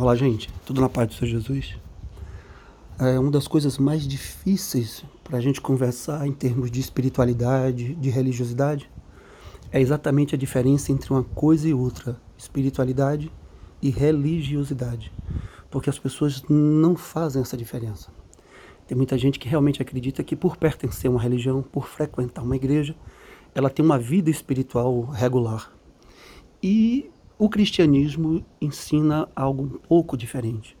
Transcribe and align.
Olá, 0.00 0.14
gente. 0.14 0.48
Tudo 0.64 0.80
na 0.80 0.88
paz 0.88 1.08
do 1.08 1.14
Senhor 1.14 1.32
Jesus? 1.32 1.74
É 3.00 3.18
uma 3.18 3.32
das 3.32 3.48
coisas 3.48 3.78
mais 3.78 4.06
difíceis 4.06 5.04
para 5.24 5.38
a 5.38 5.40
gente 5.40 5.60
conversar 5.60 6.24
em 6.24 6.30
termos 6.30 6.70
de 6.70 6.78
espiritualidade, 6.78 7.96
de 7.96 8.08
religiosidade, 8.08 8.88
é 9.72 9.80
exatamente 9.80 10.36
a 10.36 10.38
diferença 10.38 10.92
entre 10.92 11.12
uma 11.12 11.24
coisa 11.24 11.68
e 11.68 11.74
outra, 11.74 12.16
espiritualidade 12.36 13.28
e 13.82 13.90
religiosidade. 13.90 15.12
Porque 15.68 15.90
as 15.90 15.98
pessoas 15.98 16.44
não 16.48 16.94
fazem 16.94 17.42
essa 17.42 17.56
diferença. 17.56 18.08
Tem 18.86 18.96
muita 18.96 19.18
gente 19.18 19.36
que 19.36 19.48
realmente 19.48 19.82
acredita 19.82 20.22
que 20.22 20.36
por 20.36 20.56
pertencer 20.56 21.08
a 21.08 21.10
uma 21.10 21.20
religião, 21.20 21.60
por 21.60 21.88
frequentar 21.88 22.44
uma 22.44 22.54
igreja, 22.54 22.94
ela 23.52 23.68
tem 23.68 23.84
uma 23.84 23.98
vida 23.98 24.30
espiritual 24.30 25.06
regular. 25.06 25.72
E 26.62 27.10
o 27.38 27.48
cristianismo 27.48 28.44
ensina 28.60 29.28
algo 29.34 29.62
um 29.62 29.68
pouco 29.68 30.16
diferente. 30.16 30.76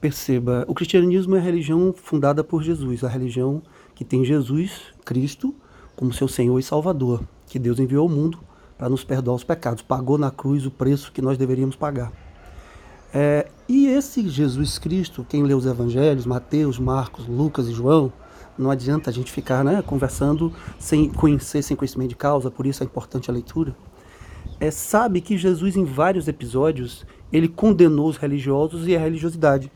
Perceba, 0.00 0.64
o 0.68 0.74
cristianismo 0.74 1.34
é 1.34 1.40
a 1.40 1.42
religião 1.42 1.92
fundada 1.92 2.44
por 2.44 2.62
Jesus, 2.62 3.02
a 3.02 3.08
religião 3.08 3.60
que 3.94 4.04
tem 4.04 4.24
Jesus, 4.24 4.82
Cristo, 5.04 5.52
como 5.96 6.12
seu 6.12 6.28
Senhor 6.28 6.58
e 6.58 6.62
Salvador, 6.62 7.22
que 7.46 7.58
Deus 7.58 7.80
enviou 7.80 8.04
ao 8.04 8.08
mundo 8.08 8.38
para 8.78 8.88
nos 8.88 9.02
perdoar 9.02 9.34
os 9.34 9.42
pecados, 9.42 9.82
pagou 9.82 10.16
na 10.16 10.30
cruz 10.30 10.64
o 10.64 10.70
preço 10.70 11.10
que 11.10 11.20
nós 11.20 11.36
deveríamos 11.36 11.74
pagar. 11.74 12.12
É, 13.12 13.48
e 13.68 13.88
esse 13.88 14.26
Jesus 14.28 14.78
Cristo, 14.78 15.26
quem 15.28 15.42
lê 15.42 15.52
os 15.52 15.66
evangelhos, 15.66 16.24
Mateus, 16.24 16.78
Marcos, 16.78 17.26
Lucas 17.26 17.66
e 17.66 17.72
João, 17.72 18.12
não 18.56 18.70
adianta 18.70 19.10
a 19.10 19.12
gente 19.12 19.32
ficar 19.32 19.64
né, 19.64 19.82
conversando 19.82 20.52
sem 20.78 21.10
conhecer, 21.10 21.62
sem 21.62 21.76
conhecimento 21.76 22.10
de 22.10 22.16
causa, 22.16 22.48
por 22.48 22.64
isso 22.64 22.82
é 22.82 22.86
importante 22.86 23.28
a 23.28 23.34
leitura 23.34 23.74
é, 24.60 24.70
sabe 24.70 25.22
que 25.22 25.38
Jesus, 25.38 25.74
em 25.74 25.84
vários 25.84 26.28
episódios, 26.28 27.06
ele 27.32 27.48
condenou 27.48 28.08
os 28.08 28.18
religiosos 28.18 28.86
e 28.86 28.94
a 28.94 29.00
religiosidade. 29.00 29.72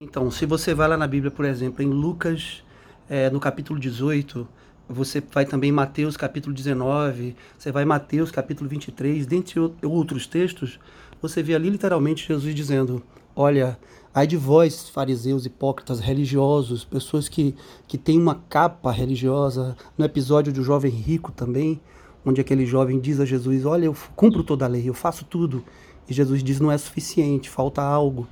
Então, 0.00 0.30
se 0.30 0.46
você 0.46 0.72
vai 0.72 0.88
lá 0.88 0.96
na 0.96 1.06
Bíblia, 1.06 1.30
por 1.30 1.44
exemplo, 1.44 1.82
em 1.82 1.88
Lucas, 1.88 2.62
é, 3.10 3.28
no 3.28 3.40
capítulo 3.40 3.80
18, 3.80 4.46
você 4.88 5.20
vai 5.20 5.44
também 5.44 5.70
em 5.70 5.72
Mateus, 5.72 6.16
capítulo 6.16 6.54
19, 6.54 7.34
você 7.58 7.72
vai 7.72 7.82
em 7.82 7.86
Mateus, 7.86 8.30
capítulo 8.30 8.70
23, 8.70 9.26
dentre 9.26 9.58
outros 9.82 10.26
textos, 10.26 10.78
você 11.20 11.42
vê 11.42 11.54
ali 11.54 11.70
literalmente 11.70 12.26
Jesus 12.26 12.54
dizendo: 12.54 13.02
Olha, 13.34 13.78
ai 14.14 14.26
de 14.26 14.36
vós, 14.36 14.88
fariseus, 14.88 15.46
hipócritas, 15.46 16.00
religiosos, 16.00 16.84
pessoas 16.84 17.28
que, 17.28 17.54
que 17.86 17.96
têm 17.96 18.18
uma 18.18 18.34
capa 18.48 18.90
religiosa. 18.90 19.76
No 19.96 20.04
episódio 20.04 20.52
do 20.52 20.62
jovem 20.62 20.90
rico 20.90 21.32
também, 21.32 21.80
onde 22.24 22.40
aquele 22.40 22.66
jovem 22.66 22.98
diz 22.98 23.20
a 23.20 23.24
Jesus: 23.24 23.64
Olha, 23.64 23.86
eu 23.86 23.96
cumpro 24.16 24.42
toda 24.42 24.64
a 24.64 24.68
lei, 24.68 24.88
eu 24.88 24.94
faço 24.94 25.24
tudo. 25.24 25.64
E 26.08 26.12
Jesus 26.14 26.42
diz: 26.42 26.60
Não 26.60 26.70
é 26.70 26.78
suficiente, 26.78 27.48
falta 27.48 27.82
algo. 27.82 28.26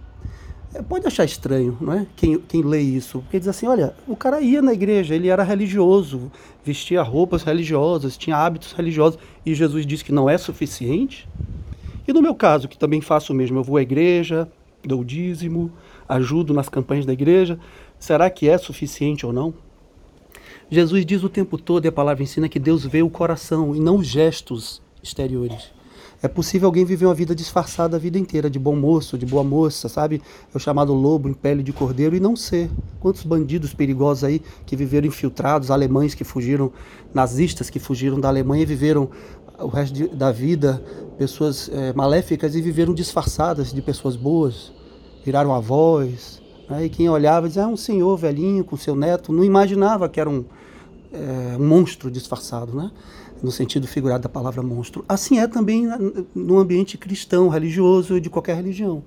É, 0.72 0.80
pode 0.80 1.05
achar 1.05 1.24
estranho, 1.24 1.77
não 1.80 1.92
é? 1.92 2.06
Quem, 2.14 2.38
quem 2.38 2.62
lê 2.62 2.80
isso, 2.80 3.20
porque 3.20 3.41
diz 3.41 3.48
assim: 3.48 3.66
olha, 3.66 3.92
o 4.06 4.14
cara 4.14 4.41
ia 4.41 4.62
na 4.62 4.72
igreja, 4.72 5.14
ele 5.14 5.28
era 5.28 5.42
religioso, 5.42 6.30
vestia 6.64 7.02
roupas 7.02 7.42
religiosas, 7.42 8.16
tinha 8.16 8.36
hábitos 8.36 8.72
religiosos, 8.72 9.19
e 9.44 9.52
Jesus 9.52 9.84
diz 9.84 10.00
que 10.00 10.12
não 10.12 10.30
é 10.30 10.38
suficiente. 10.38 11.28
E 12.06 12.12
no 12.12 12.22
meu 12.22 12.36
caso, 12.36 12.69
que 12.69 12.78
também 12.78 13.00
faço 13.00 13.32
o 13.32 13.36
mesmo, 13.36 13.58
eu 13.58 13.64
vou 13.64 13.78
à 13.78 13.82
igreja, 13.82 14.48
dou 14.84 15.02
dízimo, 15.02 15.72
ajudo 16.08 16.54
nas 16.54 16.69
campanhas 16.69 17.04
da 17.04 17.12
igreja, 17.12 17.58
será 17.98 18.30
que 18.30 18.48
é 18.48 18.56
suficiente 18.56 19.27
ou 19.27 19.32
não? 19.32 19.52
Jesus 20.70 21.04
diz 21.04 21.24
o 21.24 21.28
tempo 21.28 21.58
todo, 21.58 21.84
e 21.84 21.88
a 21.88 21.92
palavra 21.92 22.22
ensina, 22.22 22.48
que 22.48 22.58
Deus 22.58 22.84
vê 22.84 23.02
o 23.02 23.10
coração 23.10 23.74
e 23.74 23.80
não 23.80 23.96
os 23.96 24.06
gestos 24.06 24.80
exteriores. 25.02 25.72
É 26.22 26.28
possível 26.28 26.68
alguém 26.68 26.84
viver 26.84 27.06
uma 27.06 27.14
vida 27.14 27.34
disfarçada 27.34 27.96
a 27.96 27.98
vida 27.98 28.18
inteira, 28.18 28.48
de 28.48 28.58
bom 28.58 28.76
moço, 28.76 29.18
de 29.18 29.26
boa 29.26 29.42
moça, 29.42 29.88
sabe? 29.88 30.22
É 30.54 30.56
o 30.56 30.60
chamado 30.60 30.92
lobo 30.92 31.28
em 31.28 31.32
pele 31.32 31.62
de 31.62 31.72
cordeiro 31.72 32.14
e 32.14 32.20
não 32.20 32.36
ser. 32.36 32.70
Quantos 33.00 33.24
bandidos 33.24 33.74
perigosos 33.74 34.22
aí 34.22 34.42
que 34.64 34.76
viveram 34.76 35.08
infiltrados, 35.08 35.70
alemães 35.70 36.14
que 36.14 36.22
fugiram, 36.22 36.70
nazistas 37.12 37.69
que 37.69 37.81
fugiram 37.81 38.20
da 38.20 38.28
Alemanha 38.28 38.62
e 38.62 38.66
viveram 38.66 39.08
o 39.58 39.69
resto 39.69 39.94
de, 39.94 40.08
da 40.08 40.31
vida, 40.31 40.81
pessoas 41.19 41.69
é, 41.72 41.92
maléficas 41.94 42.54
e 42.54 42.60
viveram 42.60 42.94
disfarçadas 42.94 43.72
de 43.72 43.82
pessoas 43.82 44.14
boas, 44.14 44.72
viraram 45.25 45.54
avós. 45.54 46.41
E 46.84 46.88
quem 46.88 47.08
olhava 47.08 47.48
dizia, 47.48 47.64
ah, 47.64 47.69
um 47.69 47.76
senhor 47.76 48.16
velhinho 48.16 48.64
com 48.64 48.76
seu 48.76 48.94
neto, 48.94 49.32
não 49.32 49.42
imaginava 49.42 50.08
que 50.08 50.20
era 50.20 50.31
um 50.31 50.44
é, 51.12 51.56
um 51.58 51.66
monstro 51.66 52.10
disfarçado, 52.10 52.75
né? 52.75 52.91
no 53.42 53.50
sentido 53.50 53.86
figurado 53.86 54.22
da 54.22 54.28
palavra 54.28 54.62
monstro. 54.62 55.04
Assim 55.08 55.38
é 55.38 55.47
também 55.47 55.88
no 56.34 56.58
ambiente 56.58 56.98
cristão, 56.98 57.48
religioso, 57.48 58.20
de 58.20 58.28
qualquer 58.28 58.56
religião. 58.56 59.03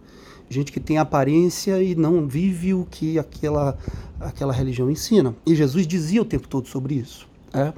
Gente 0.50 0.72
que 0.72 0.80
tem 0.80 0.98
aparência 0.98 1.82
e 1.82 1.96
não 1.96 2.28
vive 2.28 2.74
o 2.74 2.86
que 2.90 3.18
aquela, 3.18 3.78
aquela 4.20 4.52
religião 4.52 4.90
ensina. 4.90 5.36
E 5.46 5.56
Jesus 5.56 5.88
dizia 5.88 6.22
o 6.22 6.26
tempo 6.26 6.48
todo 6.48 6.68
sobre 6.68 6.96
isso. 6.96 7.28
É? 7.54 7.72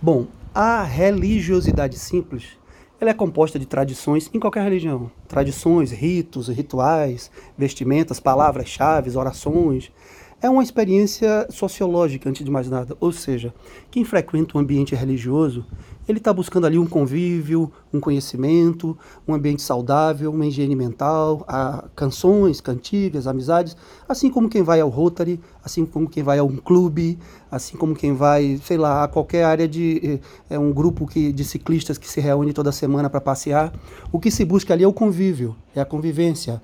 Bom, 0.00 0.26
a 0.54 0.82
religiosidade 0.84 1.98
simples 1.98 2.56
ela 3.00 3.10
é 3.10 3.14
composta 3.14 3.58
de 3.58 3.66
tradições 3.66 4.30
em 4.32 4.40
qualquer 4.40 4.62
religião. 4.62 5.10
Tradições, 5.28 5.90
ritos, 5.90 6.48
rituais, 6.48 7.30
vestimentas, 7.56 8.20
palavras-chave, 8.20 9.16
orações, 9.16 9.90
é 10.40 10.50
uma 10.50 10.62
experiência 10.62 11.46
sociológica, 11.50 12.28
antes 12.28 12.44
de 12.44 12.50
mais 12.50 12.68
nada. 12.68 12.96
Ou 13.00 13.12
seja, 13.12 13.54
quem 13.90 14.04
frequenta 14.04 14.58
um 14.58 14.60
ambiente 14.60 14.94
religioso, 14.94 15.66
ele 16.08 16.18
está 16.18 16.32
buscando 16.32 16.66
ali 16.66 16.78
um 16.78 16.86
convívio, 16.86 17.72
um 17.92 18.00
conhecimento, 18.00 18.96
um 19.26 19.34
ambiente 19.34 19.62
saudável, 19.62 20.30
uma 20.30 20.46
higiene 20.46 20.76
mental, 20.76 21.46
canções, 21.94 22.60
cantigas, 22.60 23.26
amizades, 23.26 23.76
assim 24.08 24.30
como 24.30 24.48
quem 24.48 24.62
vai 24.62 24.80
ao 24.80 24.88
Rotary, 24.88 25.40
assim 25.62 25.86
como 25.86 26.08
quem 26.08 26.22
vai 26.22 26.38
a 26.38 26.44
um 26.44 26.56
clube, 26.56 27.18
assim 27.50 27.76
como 27.76 27.94
quem 27.94 28.14
vai, 28.14 28.60
sei 28.62 28.76
lá, 28.76 29.04
a 29.04 29.08
qualquer 29.08 29.44
área 29.44 29.68
de 29.68 30.20
é 30.50 30.58
um 30.58 30.72
grupo 30.72 31.06
que, 31.06 31.32
de 31.32 31.44
ciclistas 31.44 31.96
que 31.96 32.08
se 32.08 32.20
reúne 32.20 32.52
toda 32.52 32.72
semana 32.72 33.08
para 33.08 33.20
passear. 33.20 33.72
O 34.12 34.18
que 34.18 34.30
se 34.30 34.44
busca 34.44 34.74
ali 34.74 34.84
é 34.84 34.88
o 34.88 34.92
convívio, 34.92 35.56
é 35.74 35.80
a 35.80 35.84
convivência. 35.84 36.60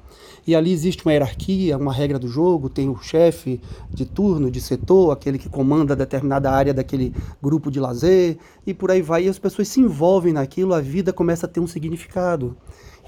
E 0.47 0.55
ali 0.55 0.73
existe 0.73 1.05
uma 1.05 1.13
hierarquia, 1.13 1.77
uma 1.77 1.93
regra 1.93 2.19
do 2.19 2.27
jogo, 2.27 2.69
tem 2.69 2.89
o 2.89 2.97
chefe 2.97 3.61
de 3.91 4.05
turno, 4.05 4.51
de 4.51 4.61
setor, 4.61 5.13
aquele 5.13 5.39
que 5.39 5.49
comanda 5.49 5.95
determinada 5.95 6.51
área 6.51 6.73
daquele 6.73 7.15
grupo 7.43 7.71
de 7.71 7.79
lazer, 7.79 8.39
e 8.67 8.73
por 8.73 8.91
aí 8.91 9.03
vai, 9.03 9.30
as 9.31 9.39
pessoas 9.39 9.69
se 9.69 9.81
envolvem 9.81 10.33
naquilo, 10.33 10.75
a 10.75 10.81
vida 10.81 11.13
começa 11.13 11.47
a 11.47 11.49
ter 11.49 11.61
um 11.61 11.67
significado. 11.67 12.57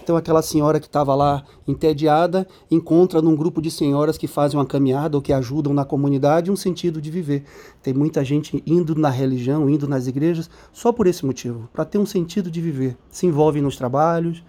Então 0.02 0.16
aquela 0.16 0.42
senhora 0.42 0.80
que 0.80 0.86
estava 0.86 1.14
lá 1.14 1.44
entediada 1.66 2.46
encontra 2.68 3.22
num 3.22 3.36
grupo 3.36 3.62
de 3.62 3.70
senhoras 3.70 4.18
que 4.18 4.26
fazem 4.26 4.58
uma 4.58 4.66
caminhada 4.66 5.16
ou 5.16 5.22
que 5.22 5.32
ajudam 5.32 5.72
na 5.72 5.84
comunidade 5.84 6.50
um 6.50 6.56
sentido 6.56 7.00
de 7.00 7.08
viver. 7.08 7.44
Tem 7.80 7.94
muita 7.94 8.24
gente 8.24 8.60
indo 8.66 8.96
na 8.96 9.10
religião, 9.10 9.70
indo 9.70 9.86
nas 9.86 10.08
igrejas 10.08 10.50
só 10.72 10.92
por 10.92 11.06
esse 11.06 11.24
motivo, 11.24 11.68
para 11.72 11.84
ter 11.84 11.98
um 11.98 12.06
sentido 12.06 12.50
de 12.50 12.60
viver. 12.60 12.96
Se 13.10 13.26
envolve 13.26 13.60
nos 13.60 13.76
trabalhos, 13.76 14.42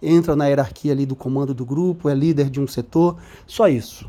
entra 0.00 0.36
na 0.36 0.46
hierarquia 0.46 0.92
ali 0.92 1.04
do 1.04 1.16
comando 1.16 1.52
do 1.52 1.66
grupo, 1.66 2.08
é 2.08 2.14
líder 2.14 2.48
de 2.48 2.60
um 2.60 2.68
setor, 2.68 3.16
só 3.46 3.68
isso. 3.68 4.08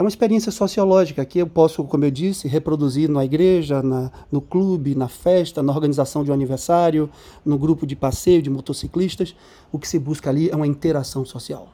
É 0.00 0.02
uma 0.02 0.08
experiência 0.08 0.50
sociológica 0.50 1.22
que 1.26 1.38
eu 1.38 1.46
posso, 1.46 1.84
como 1.84 2.06
eu 2.06 2.10
disse, 2.10 2.48
reproduzir 2.48 3.06
na 3.06 3.22
igreja, 3.22 3.82
na, 3.82 4.10
no 4.32 4.40
clube, 4.40 4.94
na 4.94 5.08
festa, 5.08 5.62
na 5.62 5.74
organização 5.74 6.24
de 6.24 6.30
um 6.30 6.32
aniversário, 6.32 7.10
no 7.44 7.58
grupo 7.58 7.86
de 7.86 7.94
passeio 7.94 8.40
de 8.40 8.48
motociclistas. 8.48 9.36
O 9.70 9.78
que 9.78 9.86
se 9.86 9.98
busca 9.98 10.30
ali 10.30 10.48
é 10.48 10.56
uma 10.56 10.66
interação 10.66 11.26
social. 11.26 11.68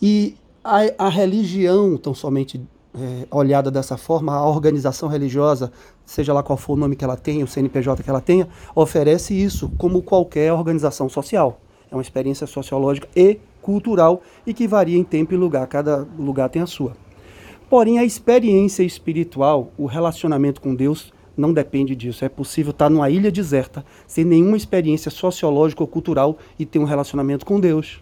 E 0.00 0.36
a, 0.64 0.78
a 0.96 1.08
religião, 1.10 1.98
tão 1.98 2.14
somente 2.14 2.58
é, 2.94 3.26
olhada 3.30 3.70
dessa 3.70 3.98
forma, 3.98 4.32
a 4.34 4.48
organização 4.48 5.06
religiosa, 5.06 5.70
seja 6.06 6.32
lá 6.32 6.42
qual 6.42 6.56
for 6.56 6.72
o 6.72 6.76
nome 6.76 6.96
que 6.96 7.04
ela 7.04 7.14
tenha, 7.14 7.44
o 7.44 7.46
CNPJ 7.46 8.02
que 8.02 8.08
ela 8.08 8.22
tenha, 8.22 8.48
oferece 8.74 9.34
isso 9.34 9.70
como 9.76 10.00
qualquer 10.00 10.50
organização 10.50 11.10
social. 11.10 11.60
É 11.90 11.94
uma 11.94 12.00
experiência 12.00 12.46
sociológica 12.46 13.06
e 13.14 13.38
cultural 13.60 14.22
e 14.46 14.54
que 14.54 14.66
varia 14.66 14.96
em 14.96 15.04
tempo 15.04 15.34
e 15.34 15.36
lugar, 15.36 15.66
cada 15.66 16.08
lugar 16.18 16.48
tem 16.48 16.62
a 16.62 16.66
sua. 16.66 17.03
Porém, 17.74 17.98
a 17.98 18.04
experiência 18.04 18.84
espiritual, 18.84 19.72
o 19.76 19.86
relacionamento 19.86 20.60
com 20.60 20.76
Deus, 20.76 21.12
não 21.36 21.52
depende 21.52 21.96
disso. 21.96 22.24
É 22.24 22.28
possível 22.28 22.70
estar 22.70 22.88
numa 22.88 23.10
ilha 23.10 23.32
deserta, 23.32 23.84
sem 24.06 24.24
nenhuma 24.24 24.56
experiência 24.56 25.10
sociológica 25.10 25.82
ou 25.82 25.88
cultural 25.88 26.38
e 26.56 26.64
ter 26.64 26.78
um 26.78 26.84
relacionamento 26.84 27.44
com 27.44 27.58
Deus. 27.58 28.00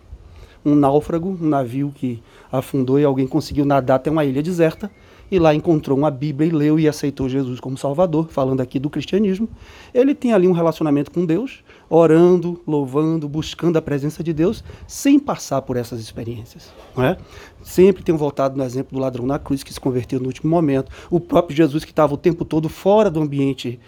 Um 0.63 0.75
náufrago, 0.75 1.39
um 1.41 1.49
navio 1.49 1.91
que 1.95 2.23
afundou 2.53 3.01
e 3.01 3.05
alguém 3.05 3.27
conseguiu 3.27 3.65
nadar 3.65 3.95
até 3.95 4.11
uma 4.11 4.27
ilha 4.27 4.43
deserta, 4.43 4.91
e 5.33 5.39
lá 5.39 5.55
encontrou 5.55 5.97
uma 5.97 6.11
Bíblia 6.11 6.47
e 6.47 6.53
leu 6.53 6.79
e 6.79 6.87
aceitou 6.87 7.27
Jesus 7.27 7.59
como 7.59 7.79
Salvador, 7.79 8.29
falando 8.29 8.61
aqui 8.61 8.79
do 8.79 8.91
cristianismo. 8.91 9.49
Ele 9.95 10.15
tem 10.15 10.35
ali 10.35 10.47
um 10.47 10.53
relacionamento 10.53 11.11
com 11.11 11.25
Deus, 11.25 11.65
orando, 11.89 12.61
louvando, 12.67 13.27
buscando 13.27 13.79
a 13.79 13.83
presença 13.83 14.23
de 14.23 14.31
Deus, 14.35 14.63
sem 14.87 15.19
passar 15.19 15.63
por 15.63 15.79
essas 15.79 16.01
experiências. 16.01 16.71
Não 16.95 17.03
é? 17.03 17.17
Sempre 17.63 18.03
tenho 18.03 18.19
voltado 18.19 18.59
no 18.59 18.63
exemplo 18.63 18.95
do 18.95 19.01
ladrão 19.01 19.25
na 19.25 19.39
cruz 19.39 19.63
que 19.63 19.73
se 19.73 19.81
converteu 19.81 20.21
no 20.21 20.27
último 20.27 20.51
momento, 20.51 20.93
o 21.11 21.19
próprio 21.19 21.57
Jesus 21.57 21.83
que 21.83 21.93
estava 21.93 22.13
o 22.13 22.19
tempo 22.19 22.45
todo 22.45 22.69
fora 22.69 23.11
do 23.11 23.23
ambiente 23.23 23.81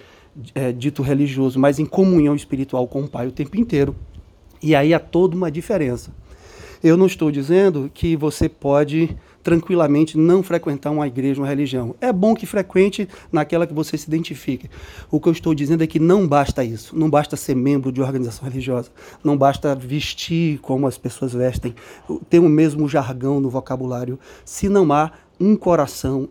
é, 0.54 0.72
dito 0.72 1.02
religioso, 1.02 1.58
mas 1.58 1.78
em 1.78 1.84
comunhão 1.84 2.34
espiritual 2.34 2.88
com 2.88 3.02
o 3.02 3.08
Pai 3.08 3.26
o 3.26 3.32
tempo 3.32 3.54
inteiro. 3.60 3.94
E 4.62 4.74
aí 4.74 4.94
há 4.94 4.98
toda 4.98 5.36
uma 5.36 5.50
diferença. 5.50 6.10
Eu 6.82 6.96
não 6.96 7.04
estou 7.04 7.30
dizendo 7.30 7.90
que 7.92 8.16
você 8.16 8.48
pode 8.48 9.14
tranquilamente 9.44 10.16
não 10.16 10.42
frequentar 10.42 10.90
uma 10.90 11.06
igreja, 11.06 11.40
uma 11.40 11.46
religião. 11.46 11.94
É 12.00 12.10
bom 12.10 12.34
que 12.34 12.46
frequente 12.46 13.06
naquela 13.30 13.66
que 13.66 13.74
você 13.74 13.96
se 13.98 14.08
identifique. 14.08 14.70
O 15.10 15.20
que 15.20 15.28
eu 15.28 15.32
estou 15.32 15.54
dizendo 15.54 15.84
é 15.84 15.86
que 15.86 16.00
não 16.00 16.26
basta 16.26 16.64
isso. 16.64 16.98
Não 16.98 17.10
basta 17.10 17.36
ser 17.36 17.54
membro 17.54 17.92
de 17.92 18.00
organização 18.00 18.48
religiosa. 18.48 18.90
Não 19.22 19.36
basta 19.36 19.74
vestir 19.74 20.58
como 20.60 20.86
as 20.86 20.96
pessoas 20.96 21.34
vestem, 21.34 21.74
ter 22.30 22.38
o 22.38 22.48
mesmo 22.48 22.88
jargão 22.88 23.38
no 23.38 23.50
vocabulário, 23.50 24.18
se 24.44 24.68
não 24.68 24.90
há 24.90 25.12
um 25.38 25.54
coração 25.54 26.28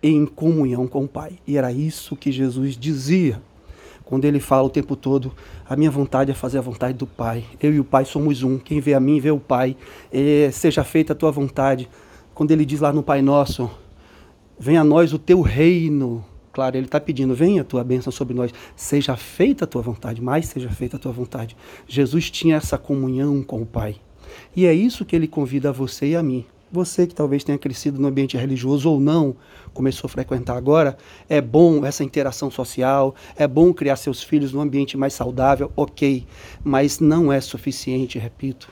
em 0.00 0.24
comunhão 0.24 0.86
com 0.86 1.04
o 1.04 1.08
Pai. 1.08 1.32
E 1.46 1.58
era 1.58 1.72
isso 1.72 2.14
que 2.14 2.30
Jesus 2.30 2.76
dizia 2.76 3.42
quando 4.04 4.26
ele 4.26 4.38
fala 4.38 4.64
o 4.64 4.70
tempo 4.70 4.94
todo: 4.94 5.32
a 5.68 5.74
minha 5.74 5.90
vontade 5.90 6.30
é 6.30 6.34
fazer 6.34 6.58
a 6.58 6.60
vontade 6.60 6.96
do 6.96 7.06
Pai. 7.06 7.44
Eu 7.60 7.74
e 7.74 7.80
o 7.80 7.84
Pai 7.84 8.04
somos 8.04 8.44
um. 8.44 8.58
Quem 8.58 8.78
vê 8.78 8.94
a 8.94 9.00
mim 9.00 9.18
vê 9.18 9.32
o 9.32 9.40
Pai. 9.40 9.76
E 10.12 10.50
seja 10.52 10.84
feita 10.84 11.14
a 11.14 11.16
tua 11.16 11.32
vontade 11.32 11.88
quando 12.34 12.50
ele 12.50 12.64
diz 12.64 12.80
lá 12.80 12.92
no 12.92 13.02
Pai 13.02 13.22
Nosso, 13.22 13.70
venha 14.58 14.80
a 14.80 14.84
nós 14.84 15.12
o 15.12 15.18
teu 15.18 15.40
reino. 15.40 16.24
Claro, 16.52 16.76
ele 16.76 16.86
está 16.86 17.00
pedindo, 17.00 17.34
venha 17.34 17.62
a 17.62 17.64
tua 17.64 17.82
bênção 17.82 18.12
sobre 18.12 18.34
nós, 18.34 18.52
seja 18.76 19.16
feita 19.16 19.64
a 19.64 19.66
tua 19.66 19.82
vontade, 19.82 20.22
mais 20.22 20.46
seja 20.46 20.68
feita 20.68 20.96
a 20.96 21.00
tua 21.00 21.12
vontade. 21.12 21.56
Jesus 21.86 22.30
tinha 22.30 22.56
essa 22.56 22.78
comunhão 22.78 23.42
com 23.42 23.62
o 23.62 23.66
Pai. 23.66 23.96
E 24.54 24.66
é 24.66 24.72
isso 24.72 25.04
que 25.04 25.14
ele 25.14 25.26
convida 25.26 25.68
a 25.68 25.72
você 25.72 26.06
e 26.06 26.16
a 26.16 26.22
mim. 26.22 26.44
Você 26.74 27.06
que 27.06 27.14
talvez 27.14 27.44
tenha 27.44 27.56
crescido 27.56 28.00
no 28.00 28.08
ambiente 28.08 28.36
religioso 28.36 28.90
ou 28.90 28.98
não, 28.98 29.36
começou 29.72 30.08
a 30.08 30.10
frequentar 30.10 30.56
agora, 30.56 30.98
é 31.28 31.40
bom 31.40 31.86
essa 31.86 32.02
interação 32.02 32.50
social, 32.50 33.14
é 33.36 33.46
bom 33.46 33.72
criar 33.72 33.94
seus 33.94 34.24
filhos 34.24 34.52
num 34.52 34.60
ambiente 34.60 34.96
mais 34.96 35.12
saudável, 35.12 35.70
ok, 35.76 36.26
mas 36.64 36.98
não 36.98 37.32
é 37.32 37.40
suficiente, 37.40 38.18
repito. 38.18 38.68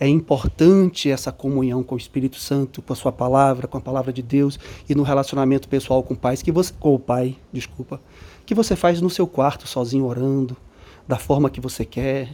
É 0.00 0.08
importante 0.08 1.08
essa 1.08 1.30
comunhão 1.30 1.84
com 1.84 1.94
o 1.94 1.98
Espírito 1.98 2.40
Santo, 2.40 2.82
com 2.82 2.92
a 2.92 2.96
sua 2.96 3.12
palavra, 3.12 3.68
com 3.68 3.78
a 3.78 3.80
palavra 3.80 4.12
de 4.12 4.22
Deus 4.22 4.58
e 4.88 4.94
no 4.96 5.04
relacionamento 5.04 5.68
pessoal 5.68 6.02
com 6.02 6.14
o 6.14 6.16
Pai, 6.16 6.36
que 6.36 6.50
você, 6.50 6.72
com 6.80 6.96
o 6.96 6.98
Pai, 6.98 7.36
desculpa, 7.52 8.00
que 8.44 8.56
você 8.56 8.74
faz 8.74 9.00
no 9.00 9.08
seu 9.08 9.28
quarto 9.28 9.68
sozinho 9.68 10.06
orando, 10.06 10.56
da 11.06 11.16
forma 11.16 11.48
que 11.48 11.60
você 11.60 11.84
quer. 11.84 12.30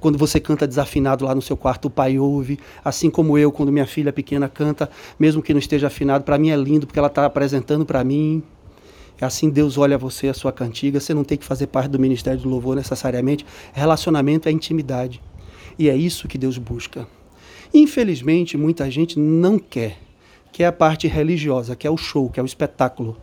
Quando 0.00 0.18
você 0.18 0.40
canta 0.40 0.66
desafinado 0.66 1.24
lá 1.24 1.34
no 1.34 1.42
seu 1.42 1.56
quarto, 1.56 1.86
o 1.86 1.90
pai 1.90 2.18
ouve, 2.18 2.58
assim 2.84 3.10
como 3.10 3.36
eu, 3.36 3.52
quando 3.52 3.72
minha 3.72 3.86
filha 3.86 4.12
pequena 4.12 4.48
canta, 4.48 4.90
mesmo 5.18 5.42
que 5.42 5.52
não 5.52 5.58
esteja 5.58 5.86
afinado, 5.88 6.24
para 6.24 6.38
mim 6.38 6.50
é 6.50 6.56
lindo 6.56 6.86
porque 6.86 6.98
ela 6.98 7.08
está 7.08 7.26
apresentando 7.26 7.84
para 7.84 8.02
mim. 8.02 8.42
Assim 9.20 9.48
Deus 9.48 9.78
olha 9.78 9.96
você, 9.96 10.28
a 10.28 10.34
sua 10.34 10.50
cantiga. 10.50 10.98
Você 10.98 11.14
não 11.14 11.22
tem 11.22 11.38
que 11.38 11.44
fazer 11.44 11.68
parte 11.68 11.90
do 11.90 11.98
ministério 11.98 12.40
do 12.40 12.48
louvor 12.48 12.74
necessariamente. 12.74 13.46
Relacionamento 13.72 14.48
é 14.48 14.52
intimidade. 14.52 15.22
E 15.78 15.88
é 15.88 15.96
isso 15.96 16.26
que 16.26 16.36
Deus 16.36 16.58
busca. 16.58 17.06
Infelizmente, 17.72 18.56
muita 18.56 18.90
gente 18.90 19.18
não 19.18 19.58
quer, 19.58 19.98
que 20.50 20.62
é 20.62 20.66
a 20.66 20.72
parte 20.72 21.06
religiosa, 21.06 21.76
que 21.76 21.86
é 21.86 21.90
o 21.90 21.96
show, 21.96 22.28
que 22.28 22.40
é 22.40 22.42
o 22.42 22.46
espetáculo. 22.46 23.16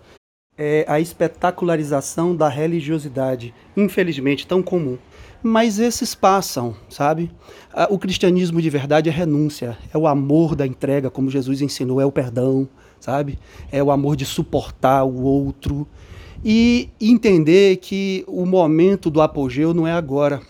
É 0.57 0.85
a 0.87 0.99
espetacularização 0.99 2.35
da 2.35 2.49
religiosidade, 2.49 3.53
infelizmente 3.75 4.47
tão 4.47 4.63
comum. 4.63 4.97
Mas 5.41 5.79
esses 5.79 6.13
passam, 6.13 6.75
sabe? 6.89 7.31
O 7.89 7.97
cristianismo 7.97 8.61
de 8.61 8.69
verdade 8.69 9.09
é 9.09 9.11
renúncia, 9.11 9.77
é 9.93 9.97
o 9.97 10.05
amor 10.05 10.55
da 10.55 10.67
entrega, 10.67 11.09
como 11.09 11.29
Jesus 11.29 11.61
ensinou, 11.61 12.01
é 12.01 12.05
o 12.05 12.11
perdão, 12.11 12.67
sabe? 12.99 13.39
É 13.71 13.81
o 13.81 13.89
amor 13.89 14.15
de 14.15 14.25
suportar 14.25 15.05
o 15.05 15.21
outro 15.23 15.87
e 16.43 16.89
entender 16.99 17.77
que 17.77 18.23
o 18.27 18.45
momento 18.45 19.09
do 19.09 19.21
apogeu 19.21 19.73
não 19.73 19.87
é 19.87 19.93
agora, 19.93 20.41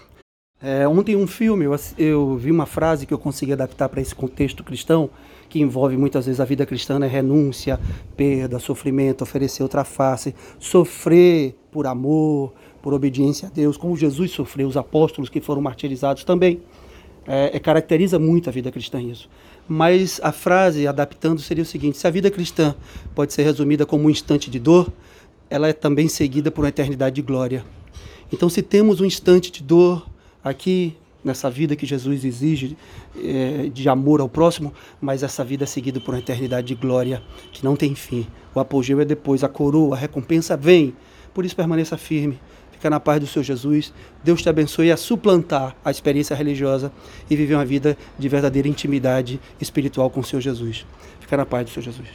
é, 0.62 0.86
ontem 0.86 1.16
um 1.16 1.26
filme, 1.26 1.64
eu, 1.64 1.76
eu, 1.98 2.36
vi 2.36 2.52
uma 2.52 2.66
frase 2.66 3.06
que 3.06 3.14
eu 3.14 3.18
consegui 3.18 3.54
adaptar 3.54 3.88
para 3.88 4.02
esse 4.02 4.14
contexto 4.14 4.62
cristão, 4.62 5.10
que 5.48 5.62
envolve 5.62 5.96
muitas 5.96 6.26
vezes 6.26 6.42
a 6.42 6.46
vida 6.46 6.66
cristã, 6.66 7.00
né? 7.00 7.08
renúncia, 7.08 7.80
perda, 8.18 8.60
sofrimento, 8.60 9.22
oferecer 9.22 9.64
outra 9.64 9.86
face, 9.86 10.36
sofrer 10.60 11.56
por 11.72 11.88
amor, 11.88 12.54
por 12.82 12.94
obediência 12.94 13.48
a 13.48 13.52
Deus, 13.52 13.78
como 13.78 13.96
Jesus 13.96 14.32
sofreu, 14.32 14.68
os 14.68 14.78
apóstolos 14.78 15.30
que 15.30 15.42
foram 15.42 15.62
martirizados 15.62 16.24
também. 16.24 16.62
É, 17.28 17.56
é, 17.56 17.60
caracteriza 17.60 18.18
muito 18.18 18.50
a 18.50 18.52
vida 18.52 18.72
cristã 18.72 19.02
isso. 19.02 19.30
Mas 19.68 20.20
a 20.24 20.32
frase, 20.32 20.88
adaptando, 20.88 21.40
seria 21.42 21.62
o 21.62 21.66
seguinte: 21.66 21.98
se 21.98 22.08
a 22.08 22.10
vida 22.10 22.32
cristã 22.32 22.74
pode 23.14 23.34
ser 23.34 23.44
resumida 23.44 23.86
como 23.86 24.06
um 24.06 24.10
instante 24.10 24.50
de 24.50 24.58
dor, 24.58 24.92
ela 25.50 25.68
é 25.68 25.74
também 25.74 26.08
seguida 26.08 26.50
por 26.50 26.64
uma 26.64 26.70
eternidade 26.70 27.16
de 27.16 27.22
glória. 27.22 27.64
Então, 28.32 28.50
se 28.50 28.62
temos 28.62 29.02
um 29.02 29.06
instante 29.06 29.52
de 29.52 29.64
dor, 29.64 30.08
aqui 30.44 30.96
nessa 31.24 31.50
vida 31.50 31.76
que 31.76 31.86
Jesus 31.86 32.24
exige 32.24 32.78
é, 33.18 33.70
de 33.74 33.90
amor 33.90 34.22
ao 34.22 34.30
próximo, 34.30 34.74
mas 35.02 35.24
essa 35.24 35.44
vida 35.44 35.66
é 35.66 35.68
seguida 35.68 36.00
por 36.00 36.14
uma 36.14 36.20
eternidade 36.20 36.68
de 36.68 36.76
glória 36.76 37.22
que 37.52 37.64
não 37.64 37.76
tem 37.76 37.94
fim. 37.94 38.26
O 38.56 38.60
apogeu 38.60 39.00
é 39.02 39.06
depois, 39.06 39.44
a 39.44 39.50
coroa, 39.50 39.96
a 39.96 40.00
recompensa 40.00 40.56
vem. 40.56 40.96
Por 41.34 41.46
isso 41.46 41.56
permaneça 41.56 41.98
firme, 41.98 42.40
fica 42.80 42.90
na 42.90 43.00
paz 43.00 43.20
do 43.20 43.28
seu 43.28 43.44
Jesus. 43.44 43.94
Deus 44.24 44.42
te 44.42 44.50
abençoe 44.50 44.90
a 44.90 44.98
suplantar 44.98 45.76
a 45.84 45.92
experiência 45.92 46.36
religiosa 46.36 46.92
e 47.30 47.36
viver 47.36 47.56
uma 47.56 47.66
vida 47.66 47.98
de 48.18 48.30
verdadeira 48.30 48.68
intimidade 48.68 49.40
espiritual 49.60 50.10
com 50.10 50.22
o 50.22 50.24
seu 50.24 50.40
Jesus. 50.40 50.86
Fica 51.20 51.36
na 51.36 51.46
paz 51.46 51.66
do 51.66 51.72
seu 51.72 51.84
Jesus. 51.84 52.10